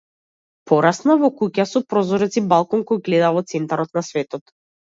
[0.71, 4.55] Пораснав во куќа со прозорец и балкон кој гледа во центарот на светот.